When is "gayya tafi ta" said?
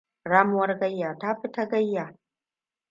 0.79-1.65